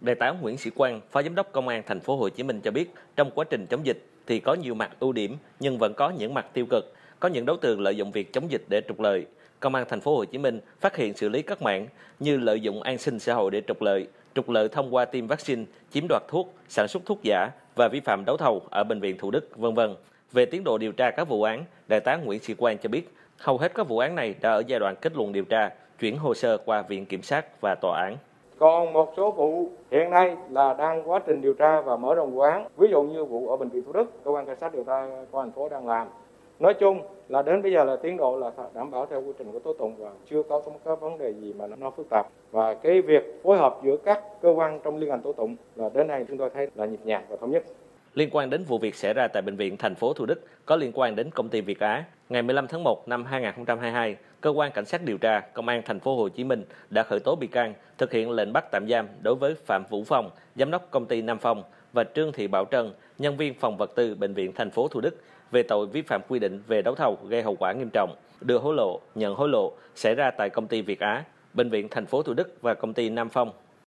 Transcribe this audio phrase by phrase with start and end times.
[0.00, 2.60] Đại tá Nguyễn Sĩ Quang, Phó Giám đốc Công an thành phố Hồ Chí Minh
[2.60, 5.94] cho biết, trong quá trình chống dịch thì có nhiều mặt ưu điểm nhưng vẫn
[5.94, 8.82] có những mặt tiêu cực, có những đối tượng lợi dụng việc chống dịch để
[8.88, 9.26] trục lợi.
[9.60, 11.86] Công an thành phố Hồ Chí Minh phát hiện xử lý các mạng
[12.18, 15.26] như lợi dụng an sinh xã hội để trục lợi, trục lợi thông qua tiêm
[15.26, 19.00] vaccine, chiếm đoạt thuốc, sản xuất thuốc giả và vi phạm đấu thầu ở bệnh
[19.00, 19.94] viện Thủ Đức, vân vân.
[20.32, 23.08] Về tiến độ điều tra các vụ án, đại tá Nguyễn Sĩ Quang cho biết,
[23.38, 26.18] hầu hết các vụ án này đã ở giai đoạn kết luận điều tra, chuyển
[26.18, 28.16] hồ sơ qua viện kiểm sát và tòa án.
[28.58, 32.32] Còn một số vụ hiện nay là đang quá trình điều tra và mở rộng
[32.34, 32.66] vụ án.
[32.76, 35.06] Ví dụ như vụ ở bệnh viện Thủ Đức, cơ quan cảnh sát điều tra
[35.32, 36.08] công an thành phố đang làm.
[36.58, 39.52] Nói chung là đến bây giờ là tiến độ là đảm bảo theo quy trình
[39.52, 42.26] của tố tụng và chưa có có vấn đề gì mà nó phức tạp.
[42.50, 45.88] Và cái việc phối hợp giữa các cơ quan trong liên ngành tố tụng là
[45.94, 47.62] đến nay chúng tôi thấy là nhịp nhàng và thống nhất.
[48.18, 50.76] Liên quan đến vụ việc xảy ra tại bệnh viện thành phố Thủ Đức có
[50.76, 54.72] liên quan đến công ty Việt Á, ngày 15 tháng 1 năm 2022, cơ quan
[54.72, 57.46] cảnh sát điều tra công an thành phố Hồ Chí Minh đã khởi tố bị
[57.46, 61.06] can, thực hiện lệnh bắt tạm giam đối với Phạm Vũ Phong, giám đốc công
[61.06, 64.52] ty Nam Phong và Trương Thị Bảo Trân, nhân viên phòng vật tư bệnh viện
[64.52, 67.56] thành phố Thủ Đức về tội vi phạm quy định về đấu thầu gây hậu
[67.56, 71.00] quả nghiêm trọng, đưa hối lộ, nhận hối lộ xảy ra tại công ty Việt
[71.00, 71.24] Á,
[71.54, 73.52] bệnh viện thành phố Thủ Đức và công ty Nam Phong.